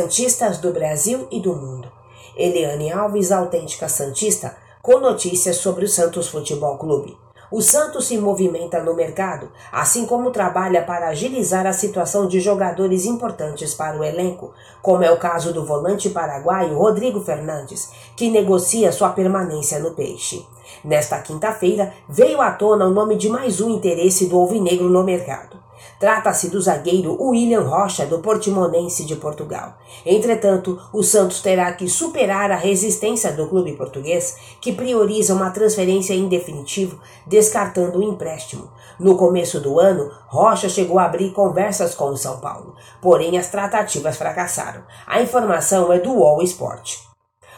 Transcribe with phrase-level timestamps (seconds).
[0.00, 1.86] Santistas do Brasil e do mundo.
[2.34, 7.18] Eliane Alves, autêntica Santista, com notícias sobre o Santos Futebol Clube.
[7.52, 13.04] O Santos se movimenta no mercado, assim como trabalha para agilizar a situação de jogadores
[13.04, 18.92] importantes para o elenco, como é o caso do volante paraguaio Rodrigo Fernandes, que negocia
[18.92, 20.46] sua permanência no Peixe.
[20.82, 25.58] Nesta quinta-feira, veio à tona o nome de mais um interesse do Alvinegro no mercado.
[25.98, 29.74] Trata-se do zagueiro William Rocha, do Portimonense de Portugal.
[30.04, 36.14] Entretanto, o Santos terá que superar a resistência do clube português, que prioriza uma transferência
[36.14, 38.70] em definitivo, descartando o empréstimo.
[38.98, 43.50] No começo do ano, Rocha chegou a abrir conversas com o São Paulo, porém as
[43.50, 44.82] tratativas fracassaram.
[45.06, 47.09] A informação é do Wall Sport.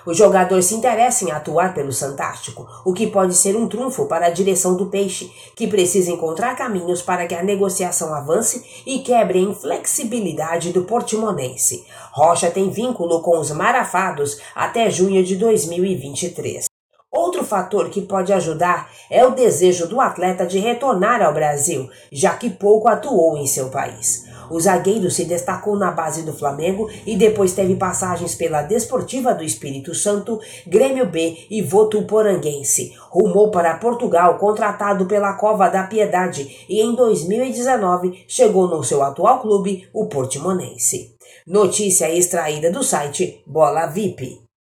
[0.05, 4.27] O jogador se interessa em atuar pelo Santástico, o que pode ser um trunfo para
[4.27, 9.38] a direção do Peixe, que precisa encontrar caminhos para que a negociação avance e quebre
[9.38, 11.84] a inflexibilidade do portimonense.
[12.12, 16.65] Rocha tem vínculo com os Marafados até junho de 2023.
[17.13, 22.35] Outro fator que pode ajudar é o desejo do atleta de retornar ao Brasil, já
[22.35, 24.32] que pouco atuou em seu país.
[24.52, 29.42] O zagueiro se destacou na base do Flamengo e depois teve passagens pela Desportiva do
[29.42, 32.92] Espírito Santo, Grêmio B e Votuporanguense.
[33.08, 39.40] Rumou para Portugal, contratado pela Cova da Piedade e em 2019 chegou no seu atual
[39.40, 41.16] clube, o Portimonense.
[41.46, 44.51] Notícia extraída do site Bola VIP.